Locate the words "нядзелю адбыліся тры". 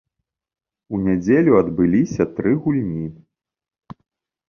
1.09-2.51